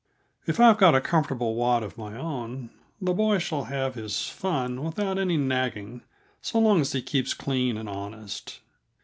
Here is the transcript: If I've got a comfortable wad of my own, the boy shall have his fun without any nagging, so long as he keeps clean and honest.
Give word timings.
If 0.47 0.59
I've 0.59 0.79
got 0.79 0.95
a 0.95 0.99
comfortable 0.99 1.53
wad 1.53 1.83
of 1.83 1.95
my 1.95 2.17
own, 2.17 2.71
the 2.99 3.13
boy 3.13 3.37
shall 3.37 3.65
have 3.65 3.93
his 3.93 4.27
fun 4.27 4.83
without 4.83 5.19
any 5.19 5.37
nagging, 5.37 6.01
so 6.41 6.57
long 6.57 6.81
as 6.81 6.93
he 6.93 7.03
keeps 7.03 7.35
clean 7.35 7.77
and 7.77 7.87
honest. 7.87 8.61